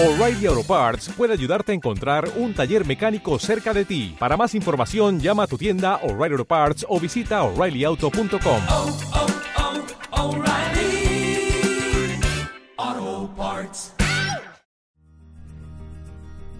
[0.00, 4.14] O'Reilly Auto Parts puede ayudarte a encontrar un taller mecánico cerca de ti.
[4.16, 8.62] Para más información, llama a tu tienda O'Reilly Auto Parts o visita oreillyauto.com.
[8.68, 8.96] oh,
[12.86, 13.92] oh, Parts.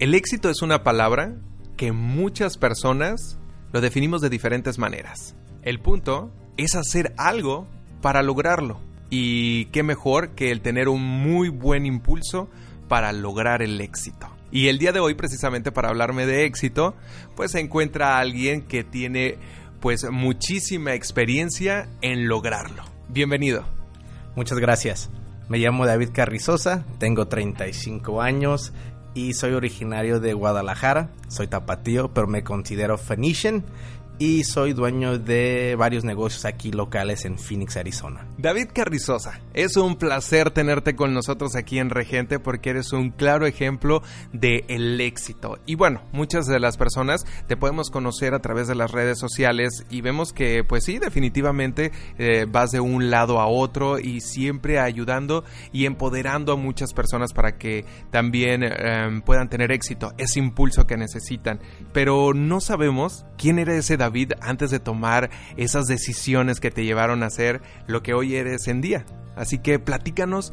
[0.01, 1.37] El éxito es una palabra
[1.77, 3.39] que muchas personas
[3.73, 5.37] lo definimos de diferentes maneras.
[5.63, 7.69] El punto es hacer algo
[8.03, 8.81] para lograrlo.
[9.11, 12.51] Y qué mejor que el tener un muy buen impulso
[12.89, 14.29] para lograr el éxito.
[14.51, 16.95] Y el día de hoy, precisamente para hablarme de éxito,
[17.37, 19.37] pues se encuentra alguien que tiene
[19.81, 22.83] pues muchísima experiencia en lograrlo.
[23.09, 23.65] Bienvenido.
[24.35, 25.11] Muchas gracias.
[25.49, 28.73] Me llamo David Carrizosa, tengo 35 años
[29.15, 31.11] y soy originario de Guadalajara.
[31.29, 33.65] Soy tapatío, pero me considero Phoenician
[34.19, 38.27] y soy dueño de varios negocios aquí locales en Phoenix, Arizona.
[38.37, 43.47] David Carrizosa, es un placer tenerte con nosotros aquí en Regente porque eres un claro
[43.47, 45.59] ejemplo de el éxito.
[45.67, 49.87] Y bueno, muchas de las personas te podemos conocer a través de las redes sociales
[49.89, 54.81] y vemos que pues sí, definitivamente eh, vas de un lado a otro y siempre
[54.81, 60.87] ayudando y empoderando a muchas personas para que también eh, puedan tener éxito, ese impulso
[60.87, 61.61] que necesitan.
[61.93, 64.08] Pero no sabemos quién era ese David
[64.41, 68.81] antes de tomar esas decisiones que te llevaron a hacer lo que hoy eres en
[68.81, 69.05] día.
[69.37, 70.53] Así que platícanos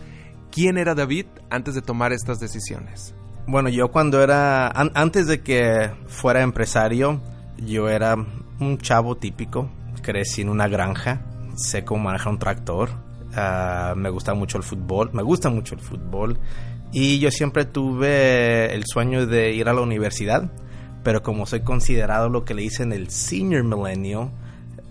[0.51, 3.15] quién era David antes de tomar estas decisiones.
[3.47, 7.21] Bueno, yo cuando era, an- antes de que fuera empresario,
[7.57, 8.15] yo era
[8.59, 9.69] un chavo típico,
[10.01, 11.21] crecí en una granja,
[11.55, 12.89] sé cómo manejar un tractor,
[13.35, 16.39] ah, me gusta mucho el fútbol, me gusta mucho el fútbol
[16.91, 20.51] y yo siempre tuve el sueño de ir a la universidad,
[21.05, 24.31] pero como soy considerado lo que le dicen el senior millennial,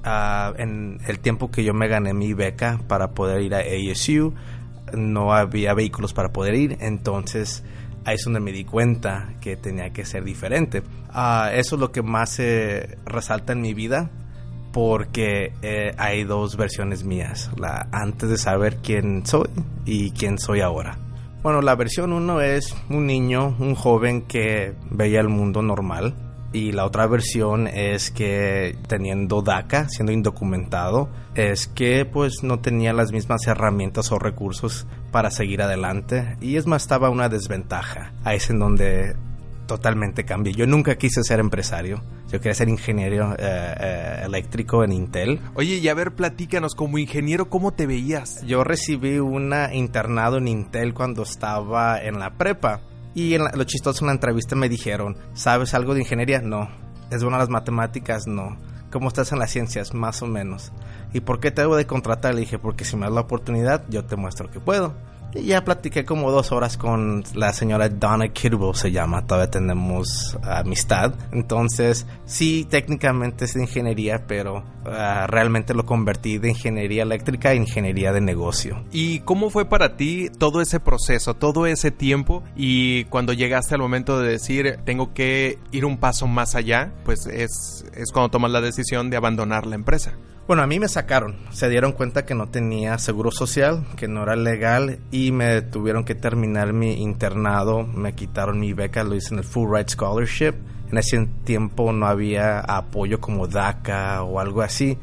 [0.05, 4.33] ah, en el tiempo que yo me gané mi beca para poder ir a ASU,
[4.97, 7.65] no había vehículos para poder ir, entonces
[8.05, 10.85] ahí es donde me di cuenta que tenía que ser diferente.
[11.11, 14.09] Ah, eso es lo que más se resalta en mi vida
[14.73, 19.49] porque eh, hay dos versiones mías, la antes de saber quién soy
[19.85, 20.97] y quién soy ahora.
[21.45, 26.15] Bueno, la versión uno es un niño, un joven que veía el mundo normal.
[26.55, 32.95] Y la otra versión es que teniendo DACA, siendo indocumentado, es que pues no tenía
[32.95, 36.39] las mismas herramientas o recursos para seguir adelante.
[36.41, 38.15] Y es más, estaba una desventaja.
[38.25, 39.15] Ahí es en donde
[39.67, 40.53] totalmente cambié.
[40.55, 42.03] Yo nunca quise ser empresario.
[42.31, 45.41] Yo quería ser ingeniero eh, eh, eléctrico en Intel.
[45.55, 48.43] Oye, y a ver, platícanos como ingeniero, ¿cómo te veías?
[48.47, 52.81] Yo recibí un internado en Intel cuando estaba en la prepa.
[53.15, 56.41] Y en la- lo chistoso en la entrevista me dijeron, ¿sabes algo de ingeniería?
[56.41, 56.69] No.
[57.11, 58.27] ¿Es bueno las matemáticas?
[58.27, 58.57] No.
[58.91, 59.93] ¿Cómo estás en las ciencias?
[59.95, 60.73] Más o menos.
[61.13, 62.35] ¿Y por qué te debo de contratar?
[62.35, 64.95] Le dije, porque si me das la oportunidad, yo te muestro que puedo.
[65.35, 69.27] Ya platiqué como dos horas con la señora Donna Kidwell, se llama.
[69.27, 71.15] Todavía tenemos amistad.
[71.33, 78.13] Entonces, sí, técnicamente es ingeniería, pero ah, realmente lo convertí de ingeniería eléctrica a ingeniería
[78.13, 78.85] de negocio.
[78.93, 83.81] ¿Y cómo fue para ti todo ese proceso, todo ese tiempo y cuando llegaste al
[83.81, 88.51] momento de decir tengo que ir un paso más allá, pues es, es cuando tomas
[88.51, 90.15] la decisión de abandonar la empresa?
[90.47, 91.37] Bueno, a mí me sacaron.
[91.53, 96.05] Se dieron cuenta que no tenía seguro social, que no era legal y me tuvieron
[96.05, 97.85] que terminar mi internado.
[97.85, 100.53] Me quitaron mi beca, lo hice en el Full Ride Scholarship.
[100.91, 104.99] En ese tiempo no había apoyo como DACA o algo así.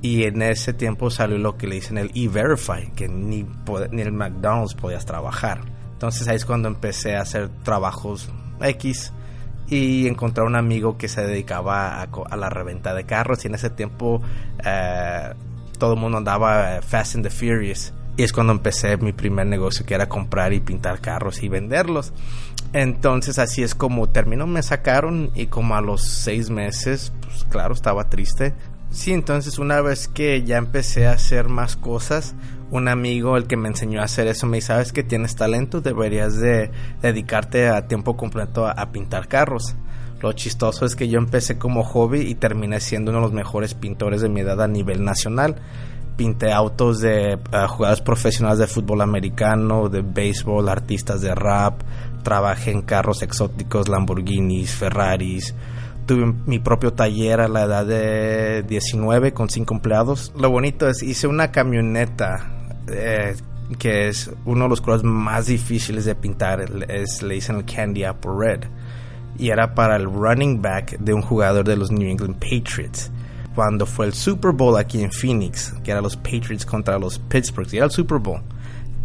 [0.00, 3.44] Y en ese tiempo salió lo que le dicen el E-Verify, que ni,
[3.90, 5.62] ni el McDonald's podías trabajar.
[5.92, 9.12] Entonces ahí es cuando empecé a hacer trabajos X
[9.68, 13.44] y encontré un amigo que se dedicaba a la reventa de carros.
[13.44, 14.22] Y en ese tiempo
[14.64, 15.32] eh,
[15.78, 17.92] todo el mundo andaba eh, Fast and the Furious.
[18.16, 22.12] Y es cuando empecé mi primer negocio que era comprar y pintar carros y venderlos.
[22.72, 24.46] Entonces así es como terminó.
[24.46, 28.54] Me sacaron y como a los seis meses pues claro estaba triste.
[28.90, 32.36] Sí, entonces una vez que ya empecé a hacer más cosas,
[32.70, 35.80] un amigo, el que me enseñó a hacer eso, me dice, sabes que tienes talento,
[35.80, 36.70] deberías de
[37.02, 39.76] dedicarte a tiempo completo a, pintar carros.
[40.20, 43.74] Lo chistoso es que yo empecé como hobby y terminé siendo uno de los mejores
[43.74, 45.56] pintores de mi edad a nivel nacional.
[46.16, 51.82] Pinté autos de uh, jugadores profesionales de fútbol americano, de béisbol, artistas de rap.
[52.22, 55.54] Trabajé en carros exóticos, Lamborghinis, Ferraris.
[56.06, 60.32] Tuve mi propio taller a la edad de 19 con 5 empleados.
[60.36, 62.50] Lo bonito es, hice una camioneta
[62.88, 63.34] eh,
[63.78, 66.60] que es uno de los colores más difíciles de pintar.
[66.88, 68.64] Es, le dicen el Candy Apple Red.
[69.38, 73.10] Y era para el running back de un jugador de los New England Patriots.
[73.54, 77.68] Cuando fue el Super Bowl aquí en Phoenix, que era los Patriots contra los Pittsburgh,
[77.72, 78.42] y era el Super Bowl.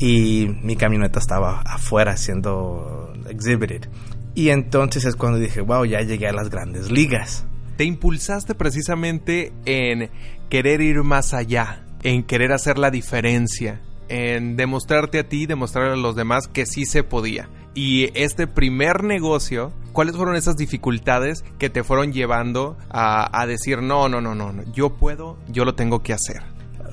[0.01, 3.87] y mi camioneta estaba afuera siendo exhibited.
[4.35, 7.45] Y entonces es cuando dije, wow, ya llegué a las grandes ligas.
[7.77, 10.09] Te impulsaste precisamente en
[10.49, 15.97] querer ir más allá, en querer hacer la diferencia, en demostrarte a ti, demostrarle a
[15.97, 17.49] los demás que sí se podía.
[17.73, 23.81] Y este primer negocio, ¿cuáles fueron esas dificultades que te fueron llevando a, a decir,
[23.81, 26.43] no, no, no, no, yo puedo, yo lo tengo que hacer?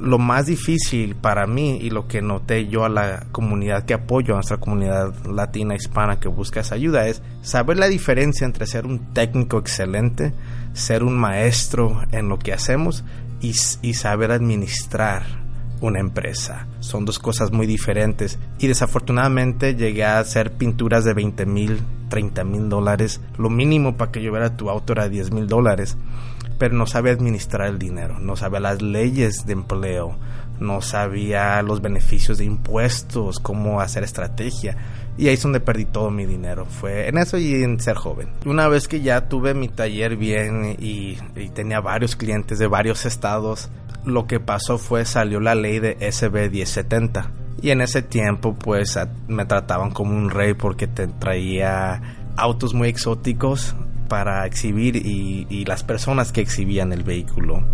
[0.01, 4.35] Lo más difícil para mí y lo que noté yo a la comunidad que apoyo,
[4.35, 8.87] a nuestra comunidad latina hispana que busca esa ayuda, es saber la diferencia entre ser
[8.87, 10.33] un técnico excelente,
[10.73, 13.05] ser un maestro en lo que hacemos
[13.41, 15.47] y, y saber administrar
[15.81, 16.67] una empresa.
[16.81, 18.39] Son dos cosas muy diferentes.
[18.59, 23.21] Y desafortunadamente llegué a hacer pinturas de 20 mil, 30 mil dólares.
[23.39, 25.97] Lo mínimo para que viera tu auto era 10 mil dólares
[26.59, 30.17] pero no sabía administrar el dinero, no sabía las leyes de empleo,
[30.59, 34.77] no sabía los beneficios de impuestos, cómo hacer estrategia.
[35.19, 36.67] Y ahí es donde perdí todo mi dinero.
[36.67, 38.29] Fue en eso y en ser joven.
[38.45, 43.07] Una vez que ya tuve mi taller bien y, y tenía varios clientes de varios
[43.07, 43.71] estados,
[44.05, 47.31] lo que pasó fue salió la ley de SB 1070.
[47.63, 48.99] Y en ese tiempo pues
[49.29, 52.03] me trataban como un rey porque te traía
[52.37, 53.75] autos muy exóticos
[54.09, 57.67] para exhibir y, las personas que exhibían el vehículo.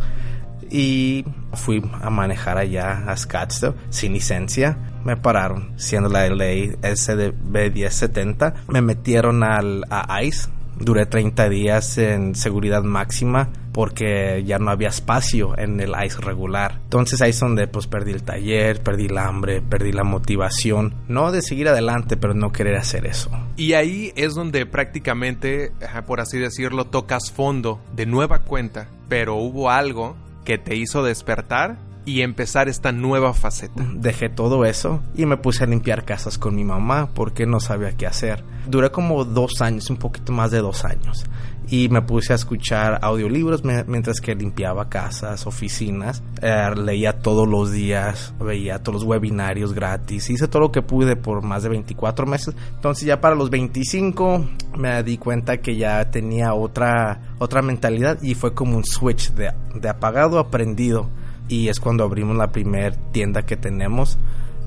[0.70, 4.79] Y fui a manejar allá a Scottsdale sin licencia.
[5.05, 8.55] Me pararon, siendo la ley SDB 1070.
[8.69, 10.49] Me metieron al, a ICE.
[10.79, 16.79] Duré 30 días en seguridad máxima porque ya no había espacio en el ICE regular.
[16.85, 21.33] Entonces ahí es donde pues perdí el taller, perdí el hambre, perdí la motivación, no
[21.33, 23.31] de seguir adelante, pero no querer hacer eso.
[23.57, 25.73] Y ahí es donde prácticamente,
[26.07, 31.77] por así decirlo, tocas fondo de nueva cuenta, pero hubo algo que te hizo despertar
[32.04, 33.87] y empezar esta nueva faceta.
[33.94, 37.93] Dejé todo eso y me puse a limpiar casas con mi mamá porque no sabía
[37.93, 38.44] qué hacer.
[38.66, 41.26] Duré como dos años, un poquito más de dos años
[41.69, 47.72] y me puse a escuchar audiolibros mientras que limpiaba casas, oficinas, eh, leía todos los
[47.72, 52.26] días, veía todos los webinarios gratis, hice todo lo que pude por más de 24
[52.26, 52.54] meses.
[52.75, 54.44] Entonces ya para los 25
[54.76, 59.52] me di cuenta que ya tenía otra, otra mentalidad y fue como un switch de,
[59.75, 61.08] de apagado aprendido.
[61.52, 64.16] Y es cuando abrimos la primera tienda que tenemos.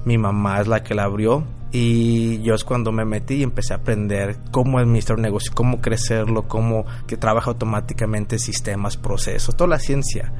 [0.05, 3.73] Mi mamá es la que la abrió y yo es cuando me metí y empecé
[3.73, 9.71] a aprender cómo administrar un negocio, cómo crecerlo, cómo que trabaja automáticamente sistemas, procesos, toda
[9.71, 10.31] la ciencia.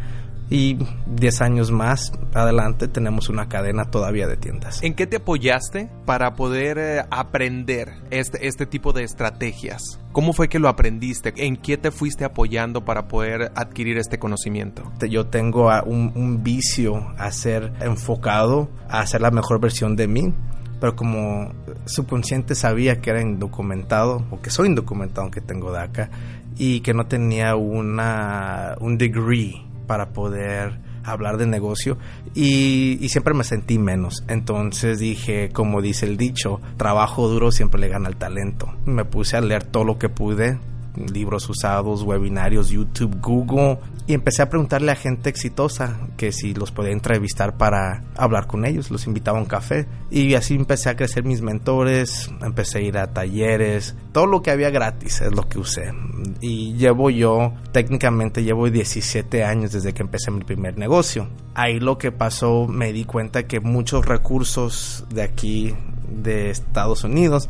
[0.50, 0.77] Y
[1.07, 4.83] 10 años más adelante tenemos una cadena todavía de tiendas.
[4.83, 10.00] ¿En qué te apoyaste para poder eh, aprender este, este tipo de estrategias?
[10.12, 11.33] ¿Cómo fue que lo aprendiste?
[11.38, 14.83] ¿En qué te fuiste apoyando para poder adquirir este conocimiento?
[15.09, 20.33] Yo tengo un, un vicio a ser enfocado a hacer la mejor versión de mí
[20.80, 21.51] pero como
[21.86, 26.09] subconsciente sabía que era indocumentado, o que soy indocumentado aunque tengo DACA,
[26.57, 31.98] y que no tenía una, un degree para poder hablar de negocio
[32.34, 34.24] y, y, siempre me sentí menos.
[34.28, 38.74] Entonces dije, como dice el dicho, trabajo duro siempre le gana el talento.
[38.86, 40.60] Me puse a leer todo lo que pude,
[40.97, 46.71] libros usados, webinarios, YouTube, Google, y empecé a preguntarle a gente exitosa que si los
[46.71, 49.88] podía entrevistar para hablar con ellos, los invitaba a un café.
[50.12, 54.51] Y así empecé a crecer mis mentores, empecé a ir a talleres, todo lo que
[54.51, 55.92] había gratis es lo que usé.
[56.40, 61.28] Y llevo yo, técnicamente llevo 17 años desde que empecé mi primer negocio.
[61.54, 65.73] Ahí lo que pasó me di cuenta que muchos recursos de aquí
[66.07, 67.49] de Estados Unidos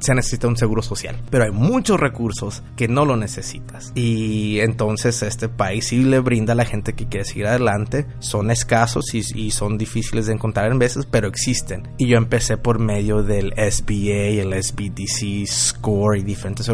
[0.00, 3.92] se necesita un seguro social, pero hay muchos recursos que no lo necesitas.
[3.94, 8.06] Y entonces este país sí le brinda a la gente que quiere seguir adelante.
[8.18, 11.88] Son escasos y, son difíciles de encontrar en veces, pero existen.
[11.98, 16.68] Y yo empecé por medio del SBA, el SBDC, SCORE y diferentes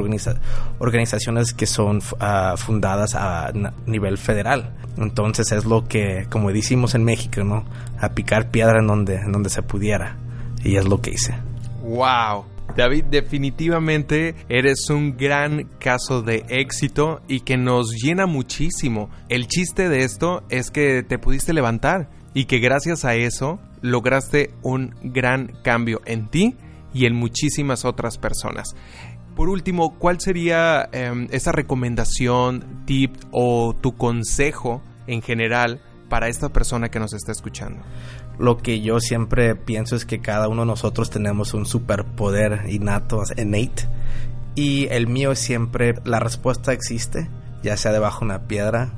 [0.79, 3.53] organizaciones que son ah, fundadas a
[3.87, 4.75] nivel federal.
[4.97, 7.65] Entonces es lo que, como decimos en México, ¿no?
[8.01, 10.17] A picar piedra en donde, en donde se pudiera.
[10.63, 11.35] Y es lo que hice.
[11.83, 12.54] ¡Wow!
[12.77, 19.11] David, definitivamente eres un gran caso de éxito y que nos llena muchísimo.
[19.29, 24.51] El chiste de esto es que te pudiste levantar y que gracias a eso lograste
[24.63, 26.57] un gran cambio en ti
[26.93, 28.75] y en muchísimas otras personas.
[29.37, 36.51] Por último, ¿cuál sería em, esa recomendación, tip o tu consejo en general para esta
[36.51, 37.83] persona que nos está escuchando?
[38.39, 43.23] Lo que yo siempre pienso es que cada uno de nosotros tenemos un superpoder innato,
[43.37, 43.89] innate,
[44.55, 47.29] y el mío siempre la respuesta existe,
[47.63, 48.91] ya sea debajo de una piedra,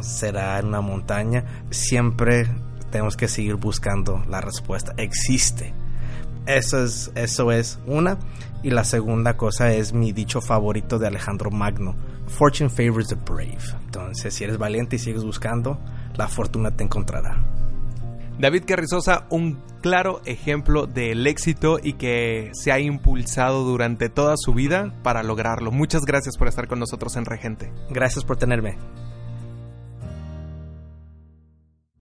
[0.00, 2.48] será en una montaña, siempre
[2.90, 4.94] tenemos que seguir buscando la respuesta.
[4.96, 5.72] Existe.
[6.46, 8.18] Eso es, eso es una.
[8.62, 11.94] Y la segunda cosa es mi dicho favorito de Alejandro Magno.
[12.26, 13.58] Fortune favors the brave.
[13.84, 15.78] Entonces, si eres valiente y sigues buscando,
[16.16, 17.36] la fortuna te encontrará.
[18.38, 24.54] David Carrizosa, un claro ejemplo del éxito y que se ha impulsado durante toda su
[24.54, 25.70] vida para lograrlo.
[25.70, 27.72] Muchas gracias por estar con nosotros en Regente.
[27.90, 28.76] Gracias por tenerme.